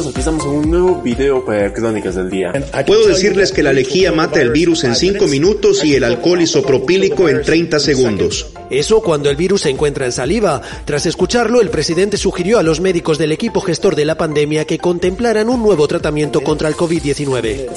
amigos, 0.00 0.06
aquí 0.06 0.18
estamos 0.20 0.44
en 0.44 0.50
un 0.50 0.70
nuevo 0.70 1.02
video 1.02 1.44
para 1.44 1.72
Crónicas 1.72 2.14
del 2.14 2.30
Día. 2.30 2.52
Puedo 2.86 3.06
decirles 3.06 3.52
que 3.52 3.62
la 3.62 3.72
lejía 3.72 4.12
mata 4.12 4.40
el 4.40 4.50
virus 4.50 4.84
en 4.84 4.94
5 4.94 5.26
minutos 5.26 5.84
y 5.84 5.94
el 5.94 6.04
alcohol 6.04 6.40
isopropílico 6.40 7.28
en 7.28 7.42
30 7.42 7.78
segundos. 7.78 8.46
Eso 8.70 9.02
cuando 9.02 9.30
el 9.30 9.36
virus 9.36 9.62
se 9.62 9.70
encuentra 9.70 10.06
en 10.06 10.12
saliva. 10.12 10.62
Tras 10.84 11.06
escucharlo, 11.06 11.60
el 11.60 11.70
presidente 11.70 12.16
sugirió 12.16 12.58
a 12.58 12.62
los 12.62 12.80
médicos 12.80 13.18
del 13.18 13.32
equipo 13.32 13.60
gestor 13.60 13.96
de 13.96 14.04
la 14.04 14.16
pandemia 14.16 14.64
que 14.64 14.78
contemplaran 14.78 15.48
un 15.48 15.62
nuevo 15.62 15.86
tratamiento 15.88 16.40
contra 16.40 16.68
el 16.68 16.76
COVID-19. 16.76 17.68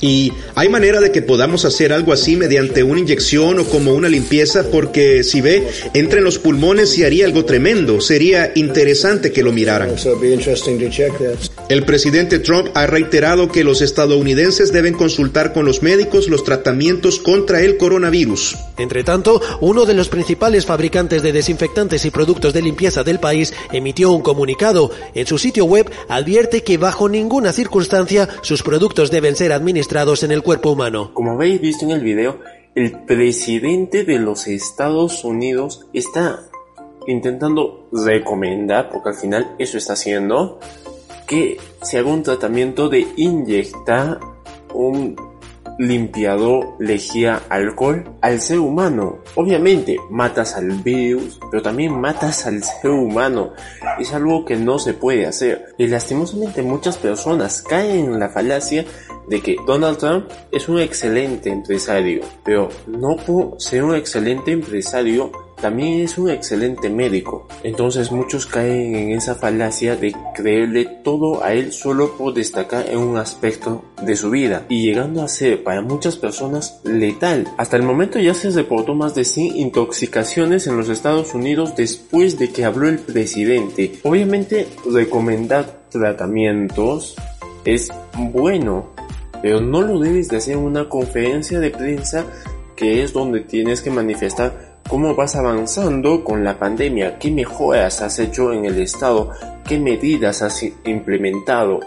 Y 0.00 0.32
hay 0.54 0.68
manera 0.68 1.00
de 1.00 1.12
que 1.12 1.22
podamos 1.22 1.64
hacer 1.64 1.92
algo 1.92 2.12
así 2.12 2.36
mediante 2.36 2.82
una 2.82 3.00
inyección 3.00 3.60
o 3.60 3.64
como 3.64 3.94
una 3.94 4.08
limpieza 4.08 4.64
porque 4.70 5.22
si 5.22 5.40
ve, 5.40 5.66
entra 5.94 6.18
en 6.18 6.24
los 6.24 6.38
pulmones 6.38 6.96
y 6.98 7.04
haría 7.04 7.26
algo 7.26 7.44
tremendo. 7.44 8.00
Sería 8.00 8.52
interesante 8.54 9.32
que 9.32 9.42
lo 9.42 9.52
miraran. 9.52 9.90
El 11.68 11.84
presidente 11.84 12.38
Trump 12.38 12.68
ha 12.74 12.86
reiterado 12.86 13.50
que 13.50 13.64
los 13.64 13.80
estadounidenses 13.80 14.72
deben 14.72 14.94
consultar 14.94 15.52
con 15.52 15.64
los 15.64 15.82
médicos 15.82 16.28
los 16.28 16.44
tratamientos 16.44 17.18
contra 17.18 17.60
el 17.60 17.76
coronavirus. 17.76 18.56
Entre 18.78 19.04
tanto, 19.04 19.40
uno 19.60 19.84
de 19.84 19.94
los 19.94 20.08
principales 20.08 20.66
fabricantes 20.66 21.22
de 21.22 21.32
desinfectantes 21.32 22.04
y 22.04 22.10
productos 22.10 22.52
de 22.52 22.62
limpieza 22.62 23.04
del 23.04 23.20
país 23.20 23.52
emitió 23.72 24.10
un 24.10 24.22
comunicado. 24.22 24.90
En 25.14 25.26
su 25.26 25.38
sitio 25.38 25.64
web 25.64 25.90
advierte 26.08 26.62
que 26.62 26.78
bajo 26.78 27.08
ninguna 27.08 27.52
circunstancia 27.60 28.26
sus 28.40 28.62
productos 28.62 29.10
deben 29.10 29.36
ser 29.36 29.52
administrados 29.52 30.22
en 30.22 30.32
el 30.32 30.42
cuerpo 30.42 30.70
humano. 30.70 31.10
Como 31.12 31.32
habéis 31.32 31.60
visto 31.60 31.84
en 31.84 31.90
el 31.90 32.00
video, 32.00 32.40
el 32.74 33.04
presidente 33.04 34.04
de 34.04 34.18
los 34.18 34.46
Estados 34.46 35.24
Unidos 35.24 35.86
está 35.92 36.40
intentando 37.06 37.86
recomendar, 37.92 38.88
porque 38.88 39.10
al 39.10 39.14
final 39.14 39.54
eso 39.58 39.76
está 39.76 39.92
haciendo, 39.92 40.58
que 41.26 41.58
se 41.82 41.98
haga 41.98 42.08
un 42.08 42.22
tratamiento 42.22 42.88
de 42.88 43.06
inyectar 43.16 44.20
un 44.72 45.16
limpiador 45.80 46.76
lejía 46.78 47.40
alcohol 47.48 48.04
al 48.20 48.40
ser 48.42 48.58
humano. 48.58 49.20
Obviamente 49.34 49.96
matas 50.10 50.54
al 50.54 50.70
virus, 50.82 51.40
pero 51.50 51.62
también 51.62 51.98
matas 51.98 52.46
al 52.46 52.62
ser 52.82 52.90
humano. 52.90 53.54
Es 53.98 54.12
algo 54.12 54.44
que 54.44 54.56
no 54.56 54.78
se 54.78 54.92
puede 54.92 55.26
hacer. 55.26 55.74
Y 55.78 55.86
lastimosamente 55.86 56.62
muchas 56.62 56.98
personas 56.98 57.62
caen 57.62 58.12
en 58.12 58.20
la 58.20 58.28
falacia 58.28 58.84
de 59.28 59.40
que 59.40 59.56
Donald 59.66 59.96
Trump 59.96 60.26
es 60.52 60.68
un 60.68 60.80
excelente 60.80 61.50
empresario, 61.50 62.20
pero 62.44 62.68
no 62.86 63.16
por 63.16 63.58
ser 63.58 63.82
un 63.82 63.94
excelente 63.94 64.52
empresario 64.52 65.32
también 65.60 66.00
es 66.00 66.18
un 66.18 66.30
excelente 66.30 66.88
médico. 66.90 67.46
Entonces 67.62 68.10
muchos 68.10 68.46
caen 68.46 68.94
en 68.94 69.10
esa 69.12 69.34
falacia 69.34 69.96
de 69.96 70.14
creerle 70.34 70.84
todo 70.84 71.44
a 71.44 71.52
él 71.52 71.72
solo 71.72 72.16
por 72.16 72.34
destacar 72.34 72.88
en 72.88 72.98
un 72.98 73.16
aspecto 73.16 73.84
de 74.02 74.16
su 74.16 74.30
vida 74.30 74.64
y 74.68 74.82
llegando 74.82 75.22
a 75.22 75.28
ser 75.28 75.62
para 75.62 75.82
muchas 75.82 76.16
personas 76.16 76.80
letal. 76.84 77.46
Hasta 77.56 77.76
el 77.76 77.82
momento 77.82 78.18
ya 78.18 78.34
se 78.34 78.50
reportó 78.50 78.94
más 78.94 79.14
de 79.14 79.24
100 79.24 79.56
intoxicaciones 79.56 80.66
en 80.66 80.76
los 80.76 80.88
Estados 80.88 81.34
Unidos 81.34 81.76
después 81.76 82.38
de 82.38 82.50
que 82.50 82.64
habló 82.64 82.88
el 82.88 82.98
presidente. 82.98 83.92
Obviamente 84.02 84.68
recomendar 84.90 85.80
tratamientos 85.90 87.16
es 87.64 87.90
bueno, 88.16 88.90
pero 89.42 89.60
no 89.60 89.82
lo 89.82 89.98
debes 89.98 90.28
de 90.28 90.38
hacer 90.38 90.54
en 90.54 90.60
una 90.60 90.88
conferencia 90.88 91.60
de 91.60 91.70
prensa 91.70 92.26
que 92.76 93.02
es 93.02 93.12
donde 93.12 93.40
tienes 93.40 93.82
que 93.82 93.90
manifestar 93.90 94.69
cómo 94.90 95.14
vas 95.14 95.36
avanzando 95.36 96.24
con 96.24 96.42
la 96.42 96.58
pandemia, 96.58 97.16
qué 97.16 97.30
mejoras 97.30 98.02
has 98.02 98.18
hecho 98.18 98.52
en 98.52 98.64
el 98.64 98.82
estado, 98.82 99.30
qué 99.64 99.78
medidas 99.78 100.42
has 100.42 100.64
implementado, 100.84 101.78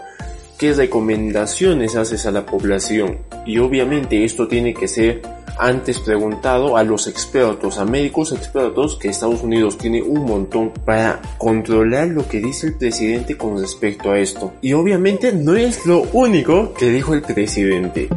qué 0.58 0.72
recomendaciones 0.72 1.96
haces 1.96 2.24
a 2.24 2.30
la 2.30 2.46
población. 2.46 3.18
Y 3.44 3.58
obviamente 3.58 4.24
esto 4.24 4.48
tiene 4.48 4.72
que 4.72 4.88
ser 4.88 5.20
antes 5.58 6.00
preguntado 6.00 6.78
a 6.78 6.82
los 6.82 7.06
expertos, 7.06 7.76
a 7.76 7.84
médicos 7.84 8.32
expertos 8.32 8.96
que 8.96 9.08
Estados 9.08 9.42
Unidos 9.42 9.76
tiene 9.76 10.00
un 10.00 10.24
montón 10.24 10.72
para 10.86 11.20
controlar 11.36 12.08
lo 12.08 12.26
que 12.26 12.40
dice 12.40 12.68
el 12.68 12.74
presidente 12.78 13.36
con 13.36 13.60
respecto 13.60 14.12
a 14.12 14.18
esto. 14.18 14.54
Y 14.62 14.72
obviamente 14.72 15.30
no 15.30 15.54
es 15.56 15.84
lo 15.84 16.04
único 16.14 16.72
que 16.72 16.88
dijo 16.88 17.12
el 17.12 17.20
presidente. 17.20 18.08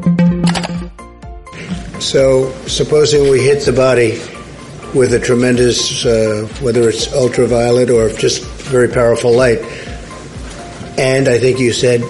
So, 2.00 2.54
supposing 2.68 3.30
we 3.30 3.40
hit 3.40 3.66
the 3.66 3.72
body 3.72 4.18
with 4.98 5.14
a 5.14 5.20
tremendous, 5.20 6.06
uh, 6.06 6.48
whether 6.60 6.90
it's 6.90 7.14
ultraviolet 7.14 7.92
or 7.92 8.10
just 8.10 8.44
very 8.44 8.90
powerful 8.90 9.32
light. 9.32 9.60
And 10.98 11.28
I 11.28 11.38
think 11.38 11.60
you 11.60 11.72
said 11.72 12.02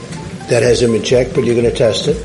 that 0.49 0.63
hasn't 0.63 0.93
been 0.93 1.03
checked, 1.03 1.35
but 1.35 1.43
you're 1.43 1.55
going 1.55 1.69
to 1.69 1.77
test 1.77 2.07
it. 2.07 2.15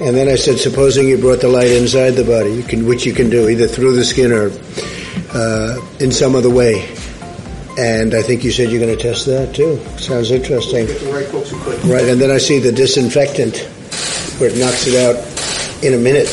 And 0.00 0.16
then 0.16 0.28
I 0.28 0.36
said, 0.36 0.58
supposing 0.58 1.08
you 1.08 1.18
brought 1.18 1.40
the 1.40 1.48
light 1.48 1.70
inside 1.70 2.12
the 2.12 2.24
body, 2.24 2.54
you 2.54 2.62
can, 2.62 2.86
which 2.86 3.04
you 3.04 3.12
can 3.12 3.28
do 3.28 3.48
either 3.48 3.66
through 3.66 3.94
the 3.96 4.04
skin 4.04 4.32
or 4.32 4.50
uh, 5.34 5.78
in 6.00 6.10
some 6.10 6.34
other 6.34 6.50
way. 6.50 6.88
And 7.76 8.14
I 8.14 8.22
think 8.22 8.44
you 8.44 8.50
said 8.50 8.70
you're 8.70 8.80
going 8.80 8.96
to 8.96 9.02
test 9.02 9.26
that 9.26 9.54
too. 9.54 9.78
Sounds 9.98 10.30
interesting. 10.30 10.86
Right, 11.12 11.30
Right, 11.84 12.08
and 12.08 12.20
then 12.20 12.30
I 12.30 12.38
see 12.38 12.58
the 12.58 12.72
disinfectant 12.72 13.58
where 14.40 14.50
it 14.50 14.56
knocks 14.56 14.86
it 14.86 14.96
out 14.96 15.16
in 15.84 15.94
a 15.94 15.98
minute, 15.98 16.28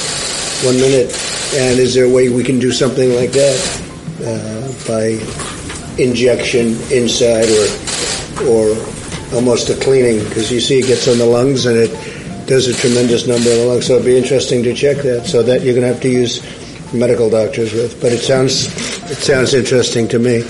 one 0.64 0.78
minute. 0.78 1.12
And 1.54 1.80
is 1.80 1.94
there 1.94 2.06
a 2.06 2.10
way 2.10 2.30
we 2.30 2.44
can 2.44 2.60
do 2.60 2.72
something 2.72 3.14
like 3.16 3.32
that 3.32 3.58
uh, 4.24 4.68
by 4.88 5.20
injection 6.02 6.76
inside 6.92 7.50
or 7.50 7.68
or 8.50 8.76
almost 9.34 9.70
a 9.70 9.76
cleaning? 9.76 10.24
Because 10.26 10.52
you 10.52 10.60
see, 10.60 10.80
it 10.80 10.88
gets 10.88 11.08
on 11.08 11.18
the 11.18 11.26
lungs 11.26 11.66
and 11.66 11.78
it 11.78 11.92
does 12.48 12.68
a 12.68 12.74
tremendous 12.74 13.28
number 13.28 13.50
of 13.50 13.58
the 13.58 13.66
lungs. 13.66 13.88
So 13.88 13.94
it'd 13.94 14.06
be 14.06 14.18
interesting 14.18 14.64
to 14.64 14.74
check 14.74 14.98
that. 15.04 15.26
So 15.26 15.44
that 15.44 15.62
you're 15.62 15.74
going 15.74 15.88
to 15.88 15.94
have 15.94 16.02
to 16.02 16.10
use 16.10 16.42
medical 16.94 17.30
doctors 17.30 17.74
with. 17.74 18.02
But 18.02 18.12
it 18.12 18.20
sounds 18.20 18.68
it 19.10 19.18
sounds 19.18 19.54
interesting 19.54 20.08
to 20.10 20.20
me. 20.20 20.44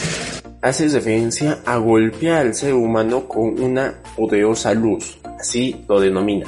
Hace 0.61 0.87
referencia 0.89 1.59
a 1.65 1.77
golpear 1.77 2.37
al 2.37 2.55
ser 2.55 2.73
humano 2.73 3.27
con 3.27 3.59
una 3.61 4.01
poderosa 4.15 4.73
luz, 4.73 5.17
así 5.39 5.85
lo 5.87 5.99
denomina, 5.99 6.47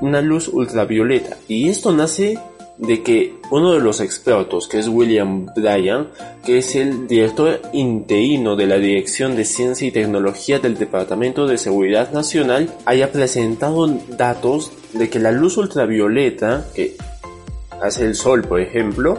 una 0.00 0.22
luz 0.22 0.48
ultravioleta. 0.48 1.36
Y 1.46 1.68
esto 1.68 1.92
nace 1.92 2.38
de 2.78 3.02
que 3.02 3.34
uno 3.50 3.72
de 3.72 3.80
los 3.80 4.00
expertos, 4.00 4.68
que 4.68 4.78
es 4.78 4.88
William 4.88 5.46
Bryan, 5.54 6.08
que 6.44 6.58
es 6.58 6.74
el 6.74 7.06
director 7.06 7.60
interino 7.72 8.56
de 8.56 8.66
la 8.66 8.78
Dirección 8.78 9.36
de 9.36 9.44
Ciencia 9.44 9.86
y 9.86 9.92
Tecnología 9.92 10.58
del 10.58 10.76
Departamento 10.76 11.46
de 11.46 11.58
Seguridad 11.58 12.12
Nacional, 12.12 12.72
haya 12.84 13.12
presentado 13.12 13.86
datos 13.86 14.72
de 14.92 15.08
que 15.08 15.18
la 15.18 15.30
luz 15.30 15.56
ultravioleta, 15.56 16.66
que 16.74 16.96
hace 17.80 18.06
el 18.06 18.14
sol 18.14 18.42
por 18.42 18.60
ejemplo, 18.60 19.18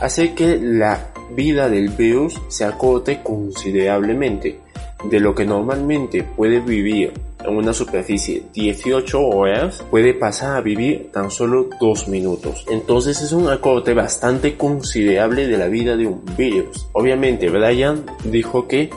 hace 0.00 0.34
que 0.34 0.58
la 0.60 1.12
vida 1.34 1.68
del 1.68 1.88
virus 1.90 2.40
se 2.48 2.64
acorte 2.64 3.20
considerablemente 3.22 4.58
de 5.04 5.20
lo 5.20 5.34
que 5.34 5.44
normalmente 5.44 6.22
puede 6.22 6.60
vivir 6.60 7.12
en 7.44 7.56
una 7.56 7.72
superficie 7.72 8.44
18 8.52 9.20
horas 9.20 9.84
puede 9.90 10.14
pasar 10.14 10.56
a 10.56 10.60
vivir 10.60 11.10
tan 11.12 11.30
solo 11.30 11.68
2 11.80 12.08
minutos. 12.08 12.66
Entonces 12.70 13.20
es 13.20 13.32
un 13.32 13.48
acorte 13.48 13.94
bastante 13.94 14.56
considerable 14.56 15.46
de 15.46 15.58
la 15.58 15.68
vida 15.68 15.96
de 15.96 16.06
un 16.06 16.24
virus. 16.36 16.88
Obviamente 16.92 17.48
Brian 17.50 18.04
dijo 18.24 18.68
que 18.68 18.90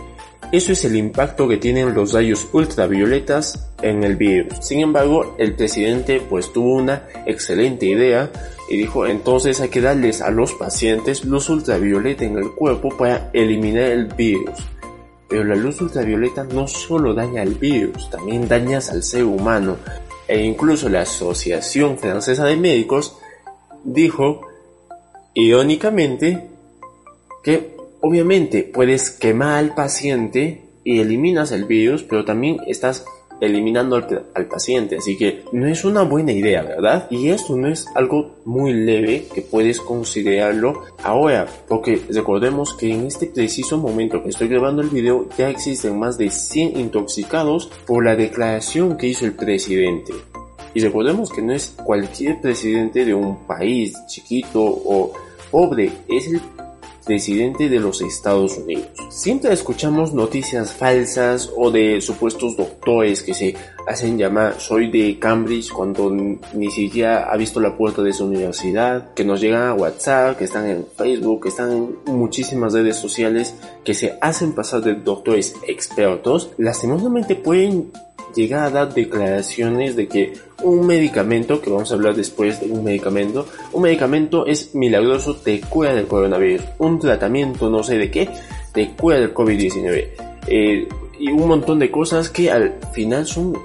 eso 0.51 0.72
es 0.72 0.85
el 0.85 0.95
impacto 0.95 1.47
que 1.47 1.57
tienen 1.57 1.94
los 1.94 2.13
rayos 2.13 2.47
ultravioletas 2.53 3.72
en 3.81 4.03
el 4.03 4.16
virus. 4.16 4.59
Sin 4.61 4.79
embargo, 4.79 5.35
el 5.38 5.55
presidente 5.55 6.22
pues 6.22 6.53
tuvo 6.53 6.75
una 6.75 7.07
excelente 7.25 7.88
idea 7.88 8.31
y 8.69 8.78
dijo 8.78 9.05
entonces 9.05 9.59
hay 9.61 9.69
que 9.69 9.81
darles 9.81 10.22
a 10.22 10.31
los 10.31 10.53
pacientes 10.53 11.25
luz 11.25 11.50
ultravioleta 11.50 12.25
en 12.25 12.38
el 12.38 12.51
cuerpo 12.51 12.90
para 12.97 13.29
eliminar 13.34 13.91
el 13.91 14.05
virus. 14.05 14.59
Pero 15.35 15.49
la 15.49 15.55
luz 15.58 15.82
ultravioleta 15.82 16.46
no 16.46 16.66
solo 16.66 17.14
daña 17.14 17.41
al 17.41 17.55
virus, 17.55 18.09
también 18.09 18.47
dañas 18.47 18.90
al 18.90 19.03
ser 19.03 19.26
humano. 19.26 19.76
E 20.29 20.41
incluso 20.46 20.87
la 20.87 21.02
Asociación 21.02 21.97
Francesa 21.97 22.46
de 22.46 22.55
Médicos 22.55 23.17
dijo, 23.84 24.47
irónicamente, 25.34 26.47
que 27.43 27.76
obviamente 27.99 28.64
puedes 28.64 29.11
quemar 29.11 29.58
al 29.58 29.76
paciente 29.76 30.70
y 30.85 31.02
eliminas 31.02 31.52
el 31.52 31.66
virus, 31.66 32.03
pero 32.03 32.23
también 32.23 32.61
estás 32.66 33.03
eliminando 33.41 33.96
al, 33.96 34.46
paciente. 34.47 34.97
Así 34.97 35.17
que 35.17 35.43
no 35.52 35.67
es 35.67 35.84
una 35.85 36.03
buena 36.03 36.32
idea, 36.32 36.64
¿verdad? 36.64 37.08
Y 37.09 37.29
esto 37.29 37.55
no 37.58 37.67
es 37.67 37.87
algo 37.96 38.35
muy 38.46 38.73
leve 38.73 39.28
que 39.34 39.41
puedes 39.41 39.79
considerarlo 39.79 40.84
ahora, 41.03 41.47
porque 41.67 42.02
recordemos 42.09 42.73
que 42.76 42.93
en 42.93 43.05
este 43.05 43.28
preciso 43.28 43.78
momento 43.78 44.22
que 44.23 44.29
estoy 44.29 44.47
grabando 44.47 44.82
el 44.82 44.90
video 44.90 45.28
ya 45.37 45.49
existen 45.49 45.97
más 45.97 46.17
de 46.17 46.29
100 46.29 46.79
intoxicados 46.79 47.70
por 47.85 48.03
la 48.03 48.16
declaración 48.16 48.97
que 48.97 49.08
hizo 49.08 49.26
el 49.26 49.34
presidente. 49.34 50.14
Y 50.73 50.81
recordemos 50.81 51.29
que 51.31 51.41
no 51.41 51.53
es 51.53 51.76
cualquier 51.84 52.41
presidente 52.41 53.05
de 53.05 53.14
un 53.14 53.47
país 53.47 53.96
chiquito 54.08 54.61
o 54.61 55.14
pobre, 55.49 55.91
es 56.09 56.28
el 56.28 56.41
presidente 57.05 57.69
de 57.69 57.79
los 57.79 58.02
Estados 58.02 58.57
Unidos. 58.57 58.87
Siempre 59.09 59.53
escuchamos 59.53 60.13
noticias 60.13 60.73
falsas 60.73 61.52
o 61.55 61.72
de 61.72 62.02
supuestos 62.02 62.57
doctores 62.57 63.23
que 63.23 63.34
se 63.34 63.55
hacen 63.87 64.17
llamar 64.17 64.59
soy 64.59 64.90
de 64.90 65.19
Cambridge 65.19 65.72
cuando 65.72 66.09
ni 66.09 66.72
siquiera 66.72 67.31
ha 67.31 67.37
visto 67.37 67.59
la 67.59 67.78
puerta 67.78 68.02
de 68.02 68.13
su 68.13 68.25
universidad, 68.25 69.13
que 69.13 69.23
nos 69.23 69.40
llegan 69.40 69.63
a 69.63 69.73
WhatsApp, 69.73 70.37
que 70.37 70.46
están 70.46 70.67
en 70.67 70.85
Facebook, 70.97 71.43
que 71.43 71.49
están 71.49 71.72
en 71.72 72.16
muchísimas 72.16 72.73
redes 72.73 72.97
sociales, 72.97 73.55
que 73.84 73.93
se 73.93 74.17
hacen 74.22 74.53
pasar 74.53 74.81
de 74.81 74.96
doctores 74.96 75.55
expertos, 75.67 76.49
lastimosamente 76.57 77.35
pueden 77.35 77.91
llegar 78.35 78.66
a 78.66 78.70
dar 78.70 78.93
declaraciones 78.93 79.96
de 79.96 80.08
que 80.08 80.34
un 80.64 80.85
medicamento, 80.85 81.61
que 81.61 81.70
vamos 81.70 81.91
a 81.91 81.96
hablar 81.96 82.16
después 82.16 82.59
de 82.59 82.72
un 82.72 82.84
medicamento, 82.84 83.47
un 83.72 83.84
medicamento 83.84 84.46
es 84.46 84.76
milagroso, 84.76 85.35
te 85.35 85.61
cura 85.61 85.93
del 85.93 86.08
coronavirus, 86.08 86.66
un 86.79 86.99
tratamiento 86.99 87.70
no 87.70 87.84
sé 87.84 87.97
de 87.97 88.11
qué, 88.11 88.29
te 88.73 88.91
cura 88.96 89.20
del 89.20 89.34
COVID-19. 89.34 90.09
Eh, 90.47 90.87
y 91.17 91.32
un 91.32 91.47
montón 91.47 91.79
de 91.79 91.90
cosas 91.90 92.29
que 92.29 92.52
al 92.52 92.76
final 92.93 93.26
son 93.26 93.58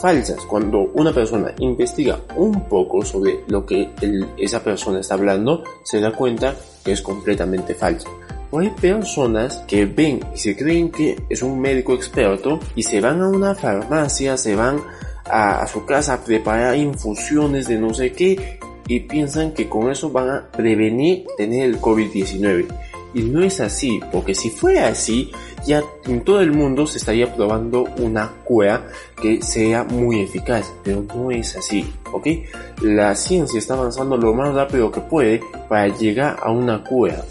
falsas. 0.00 0.38
Cuando 0.46 0.90
una 0.94 1.12
persona 1.12 1.54
investiga 1.58 2.20
un 2.36 2.68
poco 2.68 3.04
sobre 3.04 3.40
lo 3.48 3.66
que 3.66 3.90
esa 4.38 4.62
persona 4.62 5.00
está 5.00 5.14
hablando, 5.14 5.64
se 5.84 6.00
da 6.00 6.12
cuenta 6.12 6.54
que 6.84 6.92
es 6.92 7.02
completamente 7.02 7.74
falso. 7.74 8.08
Hay 8.52 8.68
personas 8.68 9.64
que 9.66 9.86
ven 9.86 10.20
y 10.34 10.38
se 10.38 10.54
creen 10.54 10.90
que 10.90 11.16
es 11.30 11.42
un 11.42 11.58
médico 11.58 11.94
experto 11.94 12.60
y 12.76 12.82
se 12.82 13.00
van 13.00 13.22
a 13.22 13.28
una 13.28 13.54
farmacia, 13.54 14.36
se 14.36 14.54
van 14.54 14.80
a, 15.24 15.62
a 15.62 15.66
su 15.66 15.86
casa 15.86 16.14
a 16.14 16.24
preparar 16.24 16.76
infusiones 16.76 17.66
de 17.66 17.78
no 17.78 17.94
sé 17.94 18.12
qué 18.12 18.58
y 18.86 19.00
piensan 19.00 19.52
que 19.52 19.68
con 19.68 19.90
eso 19.90 20.10
van 20.10 20.28
a 20.28 20.48
prevenir 20.50 21.24
tener 21.36 21.64
el 21.64 21.80
COVID-19. 21.80 22.66
Y 23.14 23.22
no 23.22 23.42
es 23.42 23.60
así, 23.60 24.00
porque 24.10 24.34
si 24.34 24.50
fuera 24.50 24.88
así, 24.88 25.30
ya 25.66 25.82
en 26.06 26.24
todo 26.24 26.40
el 26.40 26.52
mundo 26.52 26.86
se 26.86 26.98
estaría 26.98 27.34
probando 27.34 27.84
una 27.98 28.32
cura 28.44 28.88
que 29.20 29.42
sea 29.42 29.84
muy 29.84 30.20
eficaz, 30.20 30.72
pero 30.82 31.04
no 31.14 31.30
es 31.30 31.56
así, 31.56 31.90
¿ok? 32.10 32.26
La 32.82 33.14
ciencia 33.14 33.58
está 33.58 33.74
avanzando 33.74 34.16
lo 34.16 34.34
más 34.34 34.54
rápido 34.54 34.90
que 34.90 35.00
puede 35.00 35.40
para 35.68 35.88
llegar 35.88 36.38
a 36.42 36.50
una 36.50 36.82
cura, 36.82 37.22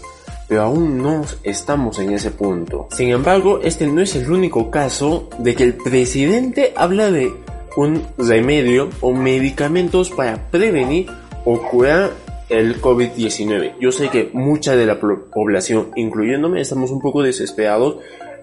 pero 0.52 0.64
aún 0.64 0.98
no 0.98 1.24
estamos 1.44 1.98
en 1.98 2.12
ese 2.12 2.30
punto. 2.30 2.86
Sin 2.94 3.08
embargo, 3.08 3.60
este 3.62 3.86
no 3.86 4.02
es 4.02 4.14
el 4.16 4.30
único 4.30 4.70
caso 4.70 5.30
de 5.38 5.54
que 5.54 5.62
el 5.62 5.72
presidente 5.72 6.74
habla 6.76 7.10
de 7.10 7.32
un 7.74 8.02
remedio 8.18 8.90
o 9.00 9.14
medicamentos 9.14 10.10
para 10.10 10.50
prevenir 10.50 11.06
o 11.46 11.58
curar 11.58 12.10
el 12.50 12.82
COVID-19. 12.82 13.76
Yo 13.80 13.92
sé 13.92 14.10
que 14.10 14.28
mucha 14.34 14.76
de 14.76 14.84
la 14.84 15.00
población, 15.00 15.88
incluyéndome, 15.96 16.60
estamos 16.60 16.90
un 16.90 17.00
poco 17.00 17.22
desesperados 17.22 17.96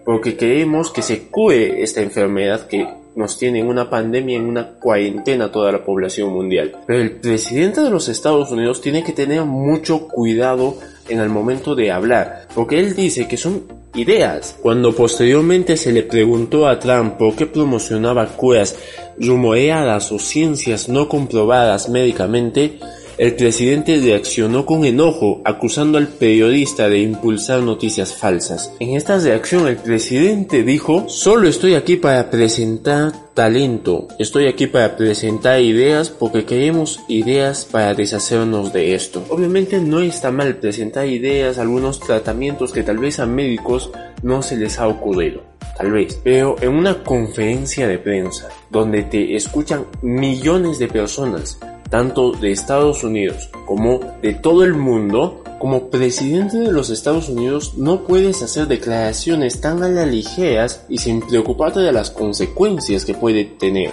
porque 0.04 0.36
queremos 0.36 0.90
que 0.90 1.04
se 1.04 1.28
cure 1.28 1.84
esta 1.84 2.02
enfermedad 2.02 2.66
que 2.66 2.88
nos 3.16 3.38
tiene 3.38 3.60
en 3.60 3.68
una 3.68 3.90
pandemia, 3.90 4.38
en 4.38 4.46
una 4.46 4.68
cuarentena 4.68 5.52
toda 5.52 5.72
la 5.72 5.84
población 5.84 6.34
mundial. 6.34 6.72
Pero 6.86 7.02
el 7.02 7.12
presidente 7.20 7.82
de 7.82 7.90
los 7.90 8.08
Estados 8.08 8.52
Unidos 8.52 8.82
tiene 8.82 9.04
que 9.04 9.14
tener 9.14 9.44
mucho 9.44 10.08
cuidado 10.08 10.76
en 11.08 11.20
el 11.20 11.30
momento 11.30 11.76
de 11.76 11.92
hablar, 11.92 12.48
porque 12.54 12.80
él 12.80 12.96
dice 12.96 13.28
que 13.28 13.38
son 13.38 13.64
ideas. 13.96 14.56
Cuando 14.62 14.96
posteriormente 14.96 15.76
se 15.76 15.92
le 15.92 16.04
preguntó 16.04 16.68
a 16.68 16.80
Trump 16.80 17.18
por 17.18 17.36
qué 17.36 17.46
promocionaba 17.46 18.28
curas 18.28 18.76
rumoreadas 19.20 20.12
o 20.12 20.20
ciencias 20.20 20.88
no 20.88 21.10
comprobadas 21.10 21.90
médicamente, 21.90 22.80
el 23.20 23.36
presidente 23.36 23.98
reaccionó 23.98 24.66
con 24.66 24.86
enojo, 24.86 25.42
acusando 25.44 25.98
al 25.98 26.08
periodista 26.08 26.88
de 26.88 27.00
impulsar 27.00 27.62
noticias 27.62 28.16
falsas. 28.16 28.72
En 28.80 28.96
esta 28.96 29.20
reacción 29.20 29.68
el 29.68 29.76
presidente 29.76 30.64
dijo, 30.64 31.04
solo 31.10 31.50
estoy 31.50 31.76
aquí 31.76 31.98
para 31.98 32.30
presentar 32.32 33.12
talento, 33.34 34.08
estoy 34.20 34.48
aquí 34.48 34.68
para 34.68 34.96
presentar 34.96 35.60
ideas 35.60 36.10
porque 36.10 36.46
queremos 36.46 37.02
ideas 37.10 37.66
para 37.66 37.94
deshacernos 37.94 38.72
de 38.72 38.96
esto. 38.96 39.22
Obviamente 39.28 39.80
no 39.82 40.00
está 40.00 40.32
mal 40.32 40.56
presentar 40.56 41.06
ideas, 41.06 41.58
algunos 41.58 42.00
tratamientos 42.00 42.72
que 42.72 42.84
tal 42.84 43.00
vez 43.00 43.20
a 43.20 43.26
médicos 43.26 43.92
no 44.24 44.42
se 44.42 44.56
les 44.56 44.80
ha 44.80 44.88
ocurrido 44.88 45.44
tal 45.78 45.92
vez, 45.92 46.20
pero 46.26 46.58
en 46.62 46.72
una 46.72 47.04
conferencia 47.04 47.88
de 47.88 48.00
prensa 48.00 48.50
donde 48.70 49.04
te 49.04 49.36
escuchan 49.38 49.86
millones 50.02 50.78
de 50.78 50.90
personas, 50.90 51.58
tanto 51.90 52.32
de 52.32 52.52
Estados 52.52 53.04
Unidos 53.04 53.50
como 53.66 54.00
de 54.22 54.34
todo 54.34 54.64
el 54.64 54.76
mundo, 54.76 55.44
como 55.60 55.90
presidente 55.90 56.58
de 56.58 56.72
los 56.72 56.90
Estados 56.90 57.30
Unidos 57.30 57.74
no 57.78 58.04
puedes 58.04 58.42
hacer 58.42 58.68
declaraciones 58.68 59.60
tan 59.60 59.84
a 59.84 59.90
la 59.90 60.06
ligeras 60.06 60.86
y 60.88 61.00
sin 61.00 61.22
preocuparte 61.22 61.80
de 61.80 61.92
las 61.92 62.12
consecuencias 62.12 63.06
que 63.06 63.14
puede 63.14 63.46
tener. 63.46 63.92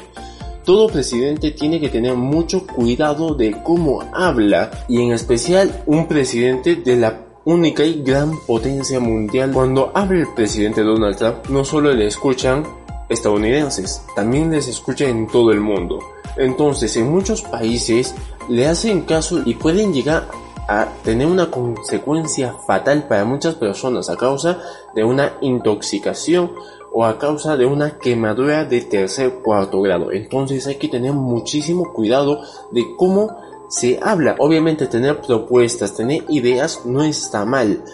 Todo 0.65 0.89
presidente 0.89 1.53
tiene 1.53 1.81
que 1.81 1.89
tener 1.89 2.15
mucho 2.15 2.67
cuidado 2.67 3.35
de 3.35 3.63
cómo 3.63 4.03
habla 4.13 4.71
y 4.89 5.01
en 5.01 5.13
especial 5.13 5.83
un 5.87 6.09
presidente 6.09 6.77
de 6.77 6.97
la 6.97 7.23
única 7.45 7.85
y 7.85 8.03
gran 8.03 8.33
potencia 8.47 8.99
mundial. 8.99 9.53
Cuando 9.53 9.93
habla 9.95 10.21
el 10.21 10.35
presidente 10.35 10.83
Donald 10.83 11.17
Trump 11.17 11.47
no 11.49 11.65
solo 11.65 11.93
le 11.95 12.09
escuchan 12.09 12.65
estadounidenses, 13.09 14.03
también 14.17 14.51
les 14.51 14.67
escucha 14.67 15.09
en 15.09 15.29
todo 15.29 15.53
el 15.53 15.61
mundo. 15.61 16.01
Entonces, 16.37 16.97
en 16.97 17.11
muchos 17.11 17.43
países 17.43 18.15
le 18.49 18.67
hacen 18.67 19.03
caso 19.03 19.43
y 19.45 19.55
pueden 19.55 19.93
llegar 19.93 20.29
a 20.69 20.89
tener 21.05 21.27
una 21.27 21.51
consecuencia 21.51 22.55
fatal 22.67 23.07
para 23.09 23.25
muchas 23.25 23.55
personas 23.55 24.11
a 24.11 24.17
causa 24.17 24.59
de 24.95 25.05
una 25.05 25.35
intoxicación 25.41 26.53
o 26.93 27.05
a 27.05 27.19
causa 27.19 27.57
de 27.57 27.67
una 27.67 27.99
quemadura 27.99 28.65
de 28.65 28.81
tercer 28.81 29.35
cuarto 29.43 29.81
grado. 29.81 30.13
Entonces 30.13 30.67
hay 30.67 30.77
que 30.77 30.89
tener 30.89 31.13
muchísimo 31.13 31.93
cuidado 31.93 32.41
de 32.73 32.85
cómo 32.97 33.37
se 33.69 34.01
habla. 34.03 34.35
Obviamente 34.39 34.87
tener 34.87 35.21
propuestas, 35.21 35.95
tener 35.95 36.25
ideas 36.29 36.83
no 36.85 37.03
está 37.03 37.45
mal, 37.45 37.85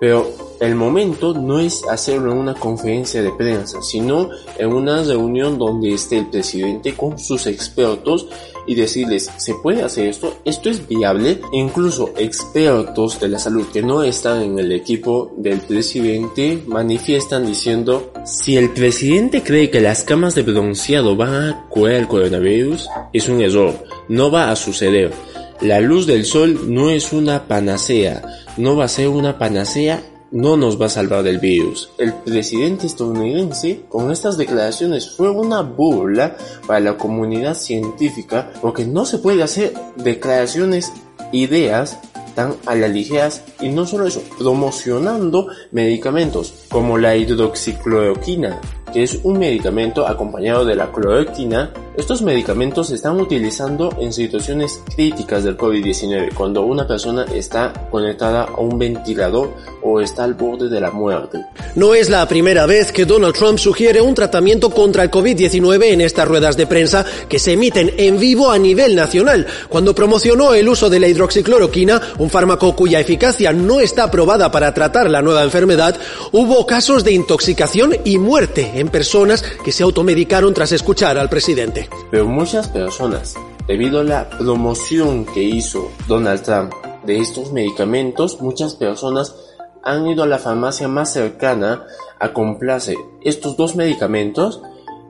pero 0.00 0.26
el 0.60 0.74
momento 0.74 1.34
no 1.34 1.60
es 1.60 1.82
hacerlo 1.88 2.32
en 2.32 2.38
una 2.38 2.54
conferencia 2.54 3.22
de 3.22 3.32
prensa, 3.32 3.82
sino 3.82 4.30
en 4.58 4.72
una 4.72 5.02
reunión 5.02 5.58
donde 5.58 5.94
esté 5.94 6.18
el 6.18 6.26
presidente 6.26 6.94
con 6.94 7.18
sus 7.18 7.46
expertos 7.46 8.26
y 8.66 8.74
decirles, 8.74 9.30
¿se 9.36 9.54
puede 9.54 9.82
hacer 9.82 10.08
esto? 10.08 10.34
¿Esto 10.44 10.70
es 10.70 10.86
viable? 10.88 11.40
incluso 11.52 12.12
expertos 12.16 13.20
de 13.20 13.28
la 13.28 13.38
salud 13.38 13.66
que 13.72 13.82
no 13.82 14.02
están 14.02 14.42
en 14.42 14.58
el 14.58 14.72
equipo 14.72 15.32
del 15.36 15.60
presidente 15.60 16.62
manifiestan 16.66 17.46
diciendo, 17.46 18.12
si 18.24 18.56
el 18.56 18.70
presidente 18.70 19.42
cree 19.42 19.70
que 19.70 19.80
las 19.80 20.04
camas 20.04 20.34
de 20.34 20.42
bronceado 20.42 21.16
van 21.16 21.34
a 21.34 21.66
curar 21.68 21.96
el 21.96 22.08
coronavirus, 22.08 22.88
es 23.12 23.28
un 23.28 23.40
error, 23.40 23.74
no 24.08 24.30
va 24.30 24.50
a 24.50 24.56
suceder. 24.56 25.12
La 25.60 25.80
luz 25.80 26.06
del 26.06 26.24
sol 26.24 26.72
no 26.74 26.90
es 26.90 27.12
una 27.12 27.46
panacea, 27.46 28.22
no 28.56 28.76
va 28.76 28.84
a 28.84 28.88
ser 28.88 29.08
una 29.08 29.38
panacea, 29.38 30.02
no 30.30 30.56
nos 30.56 30.80
va 30.80 30.86
a 30.86 30.90
salvar 30.90 31.22
del 31.22 31.38
virus. 31.38 31.90
El 31.96 32.12
presidente 32.12 32.86
estadounidense 32.86 33.82
con 33.88 34.10
estas 34.10 34.36
declaraciones 34.36 35.10
fue 35.10 35.30
una 35.30 35.62
burla 35.62 36.36
para 36.66 36.80
la 36.80 36.96
comunidad 36.96 37.54
científica 37.54 38.52
porque 38.60 38.84
no 38.84 39.06
se 39.06 39.18
puede 39.18 39.44
hacer 39.44 39.72
declaraciones, 39.96 40.92
ideas 41.30 41.98
tan 42.34 42.56
a 42.66 42.74
la 42.74 42.88
ligeras 42.88 43.42
y 43.60 43.68
no 43.68 43.86
solo 43.86 44.06
eso, 44.06 44.22
promocionando 44.38 45.46
medicamentos 45.70 46.66
como 46.68 46.98
la 46.98 47.16
hidroxicloroquina, 47.16 48.60
que 48.92 49.04
es 49.04 49.20
un 49.22 49.38
medicamento 49.38 50.06
acompañado 50.06 50.64
de 50.64 50.76
la 50.76 50.90
cloroquina. 50.90 51.72
Estos 51.96 52.22
medicamentos 52.22 52.88
se 52.88 52.94
están 52.94 53.20
utilizando 53.20 53.96
en 54.00 54.12
situaciones 54.12 54.80
críticas 54.94 55.44
del 55.44 55.56
COVID-19, 55.56 56.34
cuando 56.34 56.62
una 56.62 56.86
persona 56.86 57.24
está 57.34 57.72
conectada 57.90 58.44
a 58.44 58.60
un 58.60 58.78
ventilador 58.78 59.54
o 59.82 60.00
está 60.00 60.24
al 60.24 60.34
borde 60.34 60.68
de 60.68 60.80
la 60.80 60.90
muerte. 60.90 61.44
No 61.74 61.94
es 61.94 62.08
la 62.08 62.26
primera 62.26 62.66
vez 62.66 62.92
que 62.92 63.04
Donald 63.04 63.34
Trump 63.34 63.58
sugiere 63.58 64.00
un 64.00 64.14
tratamiento 64.14 64.70
contra 64.70 65.02
el 65.02 65.10
COVID-19 65.10 65.92
en 65.92 66.00
estas 66.00 66.26
ruedas 66.26 66.56
de 66.56 66.66
prensa 66.66 67.04
que 67.28 67.38
se 67.38 67.52
emiten 67.52 67.92
en 67.96 68.18
vivo 68.18 68.50
a 68.50 68.58
nivel 68.58 68.96
nacional. 68.96 69.46
Cuando 69.68 69.94
promocionó 69.94 70.54
el 70.54 70.68
uso 70.68 70.88
de 70.88 71.00
la 71.00 71.08
hidroxicloroquina, 71.08 72.00
un 72.18 72.30
fármaco 72.30 72.74
cuya 72.74 73.00
eficacia 73.00 73.52
no 73.52 73.80
está 73.80 74.04
aprobada 74.04 74.50
para 74.50 74.72
tratar 74.74 75.10
la 75.10 75.22
nueva 75.22 75.44
enfermedad, 75.44 75.96
hubo 76.32 76.66
casos 76.66 77.04
de 77.04 77.12
intoxicación 77.12 77.96
y 78.04 78.18
muerte 78.18 78.72
personas 78.94 79.42
que 79.64 79.72
se 79.72 79.82
automedicaron 79.82 80.54
tras 80.54 80.70
escuchar 80.70 81.18
al 81.18 81.28
presidente. 81.28 81.83
Pero 82.10 82.26
muchas 82.26 82.68
personas, 82.68 83.34
debido 83.66 84.00
a 84.00 84.04
la 84.04 84.28
promoción 84.28 85.24
que 85.24 85.42
hizo 85.42 85.90
Donald 86.06 86.42
Trump 86.42 86.72
de 87.04 87.18
estos 87.18 87.52
medicamentos, 87.52 88.40
muchas 88.40 88.74
personas 88.74 89.34
han 89.82 90.06
ido 90.06 90.22
a 90.22 90.26
la 90.26 90.38
farmacia 90.38 90.88
más 90.88 91.12
cercana 91.12 91.84
a 92.18 92.32
comprarse 92.32 92.96
estos 93.22 93.56
dos 93.56 93.76
medicamentos 93.76 94.62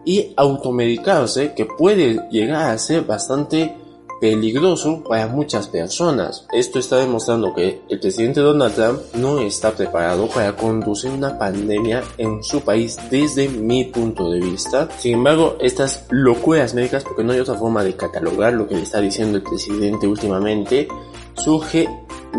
y 0.05 0.35
automedicarse 0.37 1.55
que 1.55 1.65
puede 1.65 2.29
llegar 2.31 2.71
a 2.71 2.79
ser 2.79 3.03
bastante 3.03 3.77
peligroso 4.21 5.03
para 5.03 5.27
muchas 5.29 5.69
personas. 5.69 6.47
Esto 6.53 6.79
está 6.79 6.97
demostrando 6.97 7.55
que 7.55 7.83
el 7.89 8.01
presidente 8.01 8.41
Donald 8.41 8.75
Trump 8.75 9.01
no 9.15 9.39
está 9.39 9.73
preparado 9.73 10.29
para 10.29 10.57
conducir 10.57 11.11
una 11.11 11.39
pandemia 11.39 12.03
en 12.19 12.43
su 12.43 12.61
país 12.61 12.99
desde 13.11 13.49
mi 13.49 13.85
punto 13.85 14.31
de 14.31 14.41
vista. 14.41 14.89
Sin 14.99 15.15
embargo, 15.15 15.57
estas 15.61 16.07
locuras 16.11 16.75
médicas, 16.75 17.05
porque 17.05 17.25
no 17.25 17.33
hay 17.33 17.41
otra 17.41 17.55
forma 17.55 17.85
de 17.85 17.97
catalogar 17.97 18.53
lo 18.53 18.69
que 18.69 18.77
le 18.77 18.83
está 18.83 19.01
diciendo 19.01 19.39
el 19.39 19.43
presidente 19.43 20.07
últimamente, 20.07 20.89
surge 21.35 21.89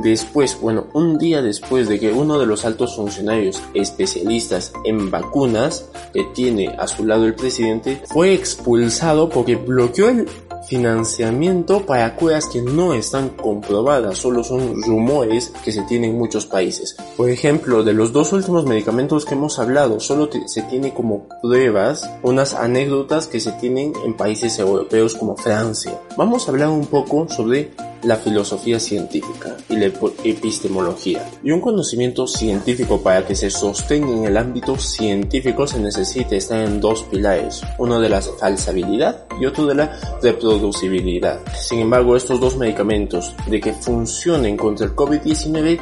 después, 0.01 0.59
bueno, 0.59 0.87
un 0.93 1.17
día 1.17 1.41
después 1.41 1.87
de 1.87 1.99
que 1.99 2.11
uno 2.11 2.39
de 2.39 2.45
los 2.45 2.65
altos 2.65 2.95
funcionarios 2.95 3.61
especialistas 3.73 4.73
en 4.83 5.09
vacunas 5.11 5.89
que 6.13 6.23
tiene 6.33 6.69
a 6.77 6.87
su 6.87 7.05
lado 7.05 7.25
el 7.25 7.35
presidente 7.35 8.01
fue 8.07 8.33
expulsado 8.33 9.29
porque 9.29 9.55
bloqueó 9.55 10.09
el 10.09 10.27
financiamiento 10.67 11.85
para 11.85 12.15
curas 12.15 12.47
que 12.47 12.61
no 12.61 12.93
están 12.93 13.29
comprobadas, 13.29 14.17
solo 14.17 14.43
son 14.43 14.81
rumores 14.81 15.51
que 15.63 15.71
se 15.71 15.83
tienen 15.83 16.11
en 16.11 16.17
muchos 16.17 16.45
países. 16.45 16.95
Por 17.17 17.29
ejemplo, 17.29 17.83
de 17.83 17.93
los 17.93 18.11
dos 18.11 18.33
últimos 18.33 18.65
medicamentos 18.65 19.25
que 19.25 19.35
hemos 19.35 19.59
hablado, 19.59 19.99
solo 19.99 20.29
se 20.45 20.61
tiene 20.63 20.93
como 20.93 21.27
pruebas 21.41 22.09
unas 22.23 22.53
anécdotas 22.53 23.27
que 23.27 23.39
se 23.39 23.51
tienen 23.53 23.93
en 24.03 24.15
países 24.15 24.57
europeos 24.59 25.15
como 25.15 25.35
Francia. 25.35 25.99
Vamos 26.17 26.47
a 26.47 26.51
hablar 26.51 26.69
un 26.69 26.85
poco 26.87 27.27
sobre 27.29 27.71
la 28.03 28.17
filosofía 28.17 28.79
científica 28.79 29.55
y 29.69 29.77
la 29.77 29.91
epistemología. 30.23 31.27
Y 31.43 31.51
un 31.51 31.61
conocimiento 31.61 32.27
científico 32.27 33.01
para 33.01 33.25
que 33.25 33.35
se 33.35 33.49
sostenga 33.49 34.11
en 34.11 34.25
el 34.25 34.37
ámbito 34.37 34.77
científico 34.77 35.67
se 35.67 35.79
necesita 35.79 36.35
estar 36.35 36.59
en 36.59 36.79
dos 36.79 37.03
pilares, 37.03 37.61
uno 37.77 37.99
de 37.99 38.09
la 38.09 38.21
falsabilidad 38.21 39.25
y 39.39 39.45
otro 39.45 39.65
de 39.65 39.75
la 39.75 39.99
reproducibilidad. 40.21 41.39
Sin 41.55 41.79
embargo, 41.79 42.15
estos 42.15 42.39
dos 42.39 42.57
medicamentos 42.57 43.33
de 43.47 43.59
que 43.59 43.73
funcionen 43.73 44.57
contra 44.57 44.85
el 44.85 44.95
COVID-19 44.95 45.79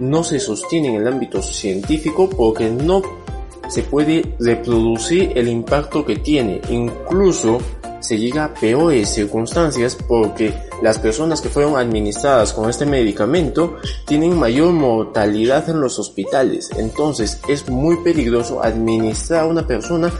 no 0.00 0.24
se 0.24 0.40
sostienen 0.40 0.94
en 0.94 1.02
el 1.02 1.08
ámbito 1.08 1.42
científico 1.42 2.28
porque 2.28 2.70
no 2.70 3.02
se 3.68 3.82
puede 3.82 4.34
reproducir 4.40 5.32
el 5.36 5.48
impacto 5.48 6.04
que 6.04 6.16
tiene. 6.16 6.60
Incluso 6.70 7.58
se 8.00 8.18
llega 8.18 8.44
a 8.44 8.54
peores 8.54 9.14
circunstancias 9.14 9.96
porque 10.08 10.54
las 10.82 10.98
personas 10.98 11.40
que 11.40 11.48
fueron 11.48 11.76
administradas 11.76 12.52
con 12.52 12.68
este 12.68 12.86
medicamento 12.86 13.76
tienen 14.06 14.38
mayor 14.38 14.72
mortalidad 14.72 15.68
en 15.68 15.80
los 15.80 15.98
hospitales. 15.98 16.70
Entonces 16.76 17.40
es 17.48 17.68
muy 17.68 17.96
peligroso 18.02 18.62
administrar 18.62 19.42
a 19.42 19.46
una 19.46 19.66
persona 19.66 20.10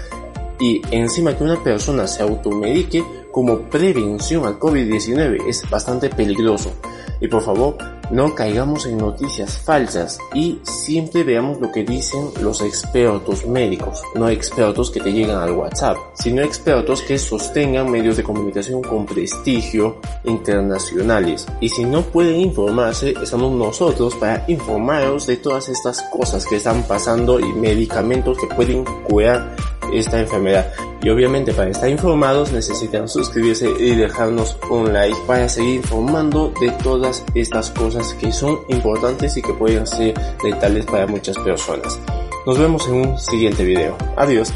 y 0.60 0.82
encima 0.90 1.36
que 1.36 1.44
una 1.44 1.62
persona 1.62 2.06
se 2.06 2.22
automedique 2.22 3.02
como 3.32 3.70
prevención 3.70 4.44
al 4.44 4.58
COVID-19 4.58 5.48
es 5.48 5.68
bastante 5.70 6.10
peligroso. 6.10 6.72
Y 7.20 7.28
por 7.28 7.42
favor, 7.42 7.76
no 8.10 8.34
caigamos 8.34 8.86
en 8.86 8.98
noticias 8.98 9.58
falsas 9.58 10.18
y 10.34 10.60
siempre 10.62 11.22
veamos 11.24 11.60
lo 11.60 11.70
que 11.70 11.84
dicen 11.84 12.30
los 12.42 12.60
expertos 12.60 13.46
médicos, 13.46 14.02
no 14.14 14.28
expertos 14.28 14.90
que 14.90 15.00
te 15.00 15.12
llegan 15.12 15.38
al 15.38 15.52
WhatsApp, 15.52 15.96
sino 16.14 16.42
expertos 16.42 17.02
que 17.02 17.18
sostengan 17.18 17.90
medios 17.90 18.16
de 18.16 18.22
comunicación 18.22 18.82
con 18.82 19.06
prestigio 19.06 20.00
internacionales. 20.24 21.46
Y 21.60 21.68
si 21.68 21.84
no 21.84 22.02
pueden 22.02 22.40
informarse, 22.40 23.14
estamos 23.22 23.52
nosotros 23.52 24.14
para 24.16 24.44
informaros 24.48 25.26
de 25.26 25.36
todas 25.36 25.68
estas 25.68 26.02
cosas 26.10 26.44
que 26.46 26.56
están 26.56 26.82
pasando 26.84 27.38
y 27.38 27.52
medicamentos 27.52 28.38
que 28.38 28.54
pueden 28.54 28.84
curar 29.04 29.54
esta 29.92 30.20
enfermedad. 30.20 30.72
Y 31.02 31.08
obviamente 31.08 31.52
para 31.52 31.70
estar 31.70 31.88
informados 31.88 32.52
necesitan 32.52 33.08
suscribirse 33.08 33.70
y 33.78 33.94
dejarnos 33.94 34.58
un 34.70 34.92
like 34.92 35.16
para 35.26 35.48
seguir 35.48 35.76
informando 35.76 36.52
de 36.60 36.70
todas 36.82 37.24
estas 37.34 37.70
cosas 37.70 38.12
que 38.14 38.30
son 38.32 38.60
importantes 38.68 39.36
y 39.36 39.42
que 39.42 39.52
pueden 39.54 39.86
ser 39.86 40.14
letales 40.44 40.84
para 40.86 41.06
muchas 41.06 41.38
personas. 41.38 41.98
Nos 42.46 42.58
vemos 42.58 42.86
en 42.88 42.94
un 42.94 43.18
siguiente 43.18 43.64
video. 43.64 43.96
Adiós. 44.16 44.52